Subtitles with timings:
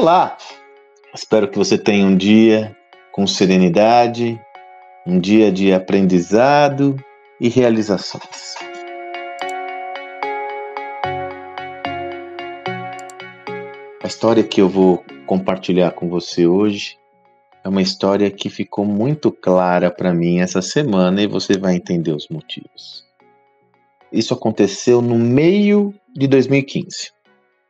[0.00, 0.34] Olá!
[1.14, 2.74] Espero que você tenha um dia
[3.12, 4.40] com serenidade,
[5.06, 6.96] um dia de aprendizado
[7.38, 8.54] e realizações.
[14.02, 16.96] A história que eu vou compartilhar com você hoje
[17.62, 22.12] é uma história que ficou muito clara para mim essa semana e você vai entender
[22.12, 23.04] os motivos.
[24.10, 27.12] Isso aconteceu no meio de 2015.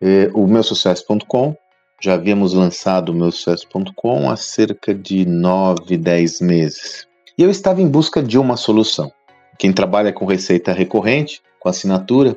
[0.00, 1.56] É, o meu sucesso.com
[2.00, 7.06] já havíamos lançado o meu sucesso.com há cerca de 9, 10 meses.
[7.36, 9.12] E eu estava em busca de uma solução.
[9.58, 12.34] Quem trabalha com receita recorrente, com assinatura,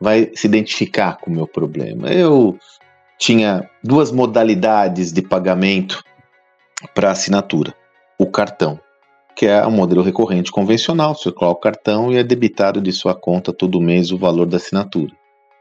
[0.00, 2.08] vai se identificar com o meu problema.
[2.08, 2.58] Eu
[3.18, 6.02] tinha duas modalidades de pagamento
[6.94, 7.74] para assinatura.
[8.18, 8.80] O cartão,
[9.36, 13.14] que é o modelo recorrente convencional, você coloca o cartão e é debitado de sua
[13.14, 15.12] conta todo mês o valor da assinatura.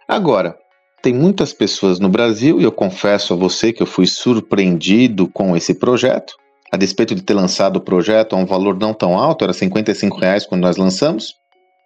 [0.07, 0.57] Agora,
[1.03, 5.55] tem muitas pessoas no Brasil, e eu confesso a você que eu fui surpreendido com
[5.55, 6.33] esse projeto.
[6.71, 10.17] A despeito de ter lançado o projeto a um valor não tão alto, era 55
[10.17, 11.35] reais quando nós lançamos,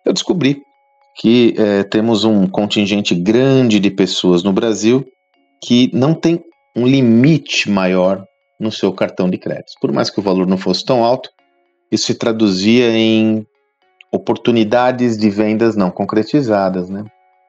[0.06, 0.62] eu descobri
[1.20, 5.04] que é, temos um contingente grande de pessoas no Brasil
[5.64, 6.40] que não tem
[6.76, 8.24] um limite maior
[8.59, 9.74] no seu cartão de crédito.
[9.81, 11.31] Por mais que o valor não fosse tão alto,
[11.92, 13.44] isso se traduzia em
[14.12, 17.04] oportunidades de vendas não concretizadas, né?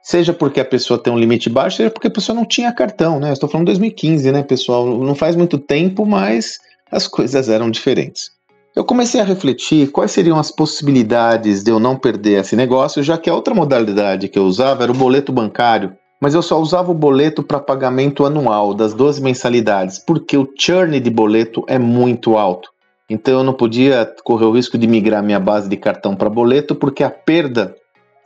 [0.09, 3.21] Seja porque a pessoa tem um limite baixo, seja porque a pessoa não tinha cartão,
[3.21, 3.31] né?
[3.31, 4.87] estou falando 2015, né, pessoal?
[4.87, 6.59] Não faz muito tempo, mas
[6.91, 8.31] as coisas eram diferentes.
[8.75, 13.19] Eu comecei a refletir quais seriam as possibilidades de eu não perder esse negócio, já
[13.19, 16.91] que a outra modalidade que eu usava era o boleto bancário, mas eu só usava
[16.91, 22.39] o boleto para pagamento anual das 12 mensalidades, porque o churn de boleto é muito
[22.39, 22.71] alto.
[23.11, 26.75] Então eu não podia correr o risco de migrar minha base de cartão para boleto,
[26.75, 27.77] porque a perda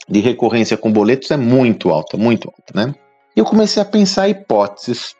[0.09, 2.95] de recorrência com boletos é muito alta, muito alta, né?
[3.37, 5.15] E eu comecei a pensar hipóteses.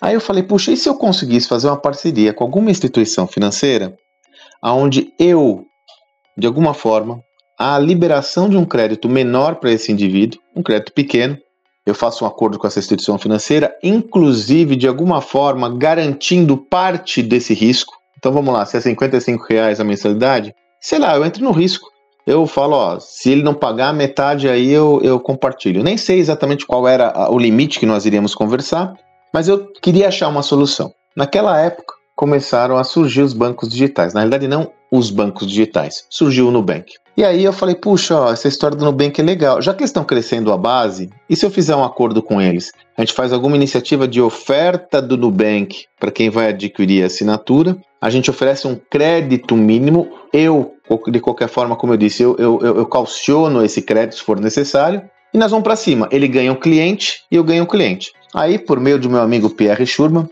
[0.00, 3.96] Aí eu falei, puxa, e se eu conseguisse fazer uma parceria com alguma instituição financeira,
[4.60, 5.64] aonde eu,
[6.36, 7.22] de alguma forma,
[7.58, 11.38] a liberação de um crédito menor para esse indivíduo, um crédito pequeno,
[11.86, 17.54] eu faço um acordo com essa instituição financeira, inclusive de alguma forma garantindo parte desse
[17.54, 17.94] risco.
[18.18, 21.90] Então vamos lá, se é 55 reais a mensalidade, sei lá, eu entro no risco
[22.30, 25.82] eu falo, ó, se ele não pagar metade aí eu, eu compartilho.
[25.82, 28.94] Nem sei exatamente qual era o limite que nós iríamos conversar,
[29.34, 30.92] mas eu queria achar uma solução.
[31.16, 34.14] Naquela época começaram a surgir os bancos digitais.
[34.14, 36.92] Na realidade não os bancos digitais, surgiu o Nubank.
[37.16, 39.60] E aí eu falei, puxa, ó, essa história do Nubank é legal.
[39.60, 42.70] Já que eles estão crescendo a base, e se eu fizer um acordo com eles?
[42.96, 47.76] A gente faz alguma iniciativa de oferta do Nubank para quem vai adquirir a assinatura.
[48.00, 50.08] A gente oferece um crédito mínimo.
[50.32, 50.74] Eu,
[51.08, 55.02] de qualquer forma, como eu disse, eu, eu, eu calciono esse crédito se for necessário.
[55.32, 56.08] E nós vamos para cima.
[56.10, 58.12] Ele ganha um cliente e eu ganho um cliente.
[58.34, 60.28] Aí, por meio do meu amigo Pierre Schurman,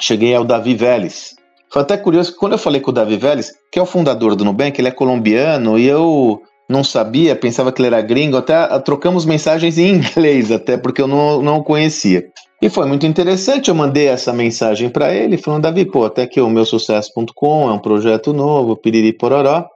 [0.00, 1.38] cheguei ao Davi Vélez,
[1.70, 4.34] foi até curioso que quando eu falei com o Davi Vélez, que é o fundador
[4.34, 8.78] do Nubank, ele é colombiano e eu não sabia, pensava que ele era gringo, até
[8.80, 12.24] trocamos mensagens em inglês, até porque eu não, não o conhecia.
[12.60, 16.40] E foi muito interessante, eu mandei essa mensagem para ele, falando, Davi, pô, até que
[16.40, 19.66] o meu sucesso.com é um projeto novo, piriri pororó.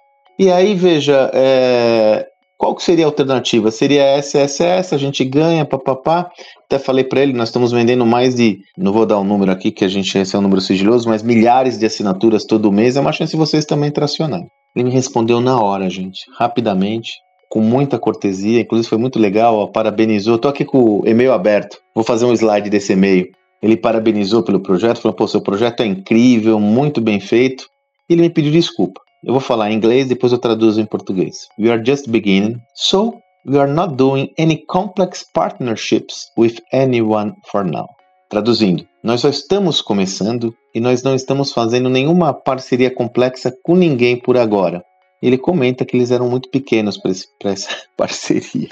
[0.42, 2.26] E aí, veja, é,
[2.58, 3.70] qual que seria a alternativa?
[3.70, 6.28] Seria SSS, a gente ganha, papapá.
[6.64, 9.70] Até falei para ele, nós estamos vendendo mais de, não vou dar um número aqui,
[9.70, 13.00] que a gente esse é um número sigiloso, mas milhares de assinaturas todo mês, é
[13.00, 14.48] uma chance de vocês também tracionarem.
[14.75, 17.12] Ele me respondeu na hora, gente, rapidamente,
[17.48, 20.38] com muita cortesia, inclusive foi muito legal, ó, parabenizou.
[20.38, 23.28] Tô aqui com o e-mail aberto, vou fazer um slide desse e-mail.
[23.62, 27.64] Ele parabenizou pelo projeto, falou: pô, seu projeto é incrível, muito bem feito.
[28.10, 29.02] E ele me pediu desculpa.
[29.25, 31.47] Eu vou falar em inglês, depois eu traduzo em português.
[31.56, 37.65] We are just beginning, so we are not doing any complex partnerships with anyone for
[37.65, 37.87] now.
[38.28, 44.16] Traduzindo, nós só estamos começando e nós não estamos fazendo nenhuma parceria complexa com ninguém
[44.16, 44.83] por agora.
[45.22, 48.66] Ele comenta que eles eram muito pequenos para essa parceria.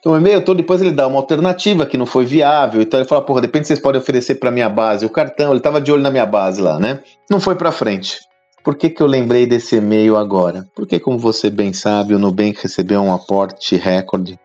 [0.00, 2.82] então, o e-mail todo, depois ele dá uma alternativa que não foi viável.
[2.82, 5.06] Então ele fala: porra, depende se vocês podem oferecer para minha base.
[5.06, 7.00] O cartão, ele estava de olho na minha base lá, né?
[7.30, 8.18] Não foi para frente.
[8.64, 10.66] Por que, que eu lembrei desse e-mail agora?
[10.74, 14.40] Porque, como você bem sabe, o Nubank recebeu um aporte recorde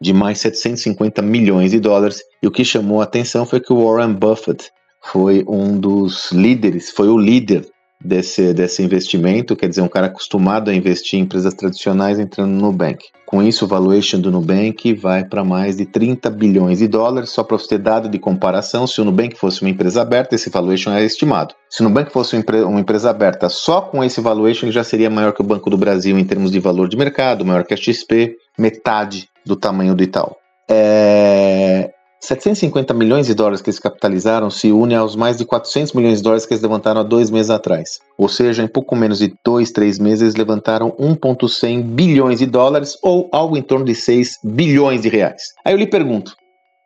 [0.00, 3.84] de mais 750 milhões de dólares e o que chamou a atenção foi que o
[3.84, 4.70] Warren Buffett
[5.02, 7.66] foi um dos líderes, foi o líder
[8.02, 12.60] desse, desse investimento, quer dizer, um cara acostumado a investir em empresas tradicionais entrando no
[12.60, 13.06] Nubank.
[13.26, 17.30] Com isso, o valuation do Nubank vai para mais de 30 bilhões de dólares.
[17.30, 20.50] Só para você ter dado de comparação, se o Nubank fosse uma empresa aberta, esse
[20.50, 21.54] valuation é estimado.
[21.68, 25.32] Se o Nubank fosse uma empresa aberta só com esse valuation, ele já seria maior
[25.32, 28.36] que o Banco do Brasil em termos de valor de mercado, maior que a XP,
[28.58, 30.36] metade do tamanho do Itaú.
[30.68, 31.90] É...
[32.24, 36.24] 750 milhões de dólares que eles capitalizaram se une aos mais de 400 milhões de
[36.24, 37.98] dólares que eles levantaram há dois meses atrás.
[38.16, 42.96] Ou seja, em pouco menos de dois, três meses, eles levantaram 1,100 bilhões de dólares
[43.02, 45.42] ou algo em torno de 6 bilhões de reais.
[45.64, 46.34] Aí eu lhe pergunto,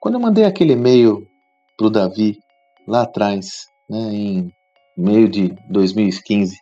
[0.00, 1.26] quando eu mandei aquele e-mail
[1.76, 2.38] para o Davi
[2.86, 4.52] lá atrás, né, em
[4.96, 6.56] meio de 2015,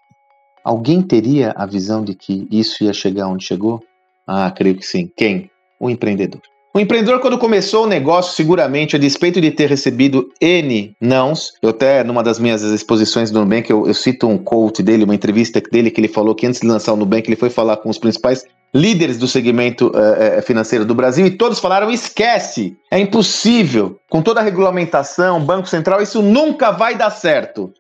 [0.63, 3.81] alguém teria a visão de que isso ia chegar onde chegou?
[4.27, 5.11] Ah, creio que sim.
[5.17, 5.51] Quem?
[5.81, 6.43] O empreendedor.
[6.77, 11.71] O empreendedor, quando começou o negócio, seguramente, a despeito de ter recebido N nãos, eu
[11.71, 15.59] até, numa das minhas exposições do Nubank, eu, eu cito um quote dele, uma entrevista
[15.59, 17.97] dele, que ele falou que antes de lançar o Nubank, ele foi falar com os
[17.97, 18.45] principais
[18.75, 24.41] líderes do segmento uh, financeiro do Brasil e todos falaram: esquece, é impossível, com toda
[24.41, 27.73] a regulamentação, Banco Central, isso nunca vai dar certo.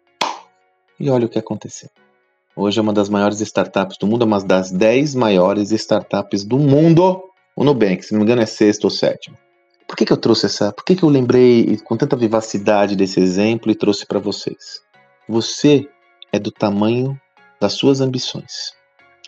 [0.98, 1.90] E olha o que aconteceu.
[2.56, 7.25] Hoje é uma das maiores startups do mundo, uma das 10 maiores startups do mundo
[7.56, 9.36] o Nubank, se não me engano é sexto ou sétimo.
[9.88, 10.72] Por que, que eu trouxe essa?
[10.72, 14.80] Por que, que eu lembrei com tanta vivacidade desse exemplo e trouxe para vocês?
[15.28, 15.88] Você
[16.32, 17.18] é do tamanho
[17.60, 18.74] das suas ambições.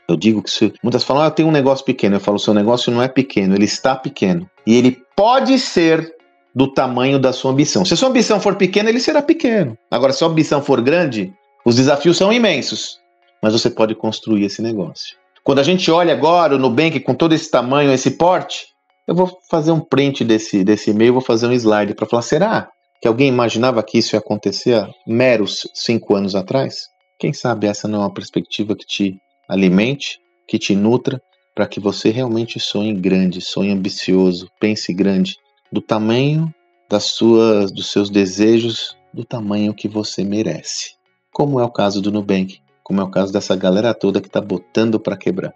[0.07, 2.17] Eu digo que se, muitas falam, ah, tenho um negócio pequeno.
[2.17, 4.49] Eu falo, seu negócio não é pequeno, ele está pequeno.
[4.67, 6.15] E ele pode ser
[6.55, 7.85] do tamanho da sua ambição.
[7.85, 9.77] Se a sua ambição for pequena, ele será pequeno.
[9.91, 11.33] Agora, se a sua ambição for grande,
[11.65, 12.99] os desafios são imensos.
[13.43, 15.17] Mas você pode construir esse negócio.
[15.49, 18.67] Quando a gente olha agora o Nubank com todo esse tamanho, esse porte,
[19.07, 22.69] eu vou fazer um print desse, desse e-mail, vou fazer um slide para falar: será
[23.01, 26.75] que alguém imaginava que isso ia acontecer há meros cinco anos atrás?
[27.19, 29.17] Quem sabe essa não é uma perspectiva que te
[29.49, 31.19] alimente, que te nutra,
[31.55, 35.35] para que você realmente sonhe grande, sonhe ambicioso, pense grande,
[35.73, 36.53] do tamanho
[36.91, 40.91] das suas, dos seus desejos, do tamanho que você merece.
[41.33, 44.41] Como é o caso do Nubank, como é o caso dessa galera toda que tá
[44.41, 45.53] botando para quebrar.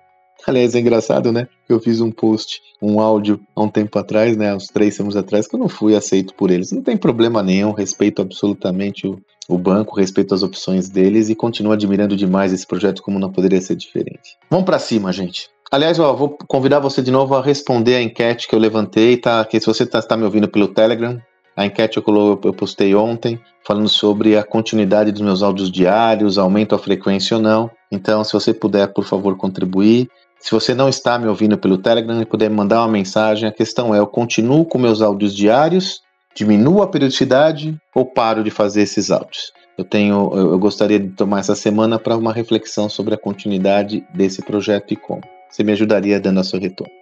[0.47, 1.49] Aliás, é engraçado, né?
[1.67, 4.55] Eu fiz um post, um áudio há um tempo atrás, né?
[4.55, 6.73] Uns três anos atrás, que eu não fui aceito por eles.
[6.73, 9.19] Não tem problema nenhum, respeito absolutamente o,
[9.49, 13.61] o banco, respeito as opções deles e continuo admirando demais esse projeto, como não poderia
[13.61, 14.37] ser diferente.
[14.51, 15.49] Vamos para cima, gente.
[15.71, 19.43] Aliás, ó, vou convidar você de novo a responder a enquete que eu levantei, tá?
[19.45, 21.19] Que se você está tá me ouvindo pelo Telegram,
[21.57, 26.75] a enquete eu, eu postei ontem, falando sobre a continuidade dos meus áudios diários, aumento
[26.75, 27.71] a frequência ou não.
[27.91, 30.09] Então, se você puder, por favor, contribuir.
[30.41, 33.95] Se você não está me ouvindo pelo Telegram e puder mandar uma mensagem, a questão
[33.95, 36.01] é: eu continuo com meus áudios diários,
[36.35, 39.53] diminuo a periodicidade ou paro de fazer esses áudios?
[39.77, 44.43] Eu tenho, eu gostaria de tomar essa semana para uma reflexão sobre a continuidade desse
[44.43, 45.23] projeto e como.
[45.49, 46.93] Você me ajudaria dando a seu retorno.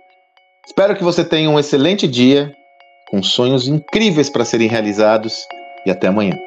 [0.66, 2.52] Espero que você tenha um excelente dia
[3.10, 5.46] com sonhos incríveis para serem realizados
[5.84, 6.38] e até amanhã.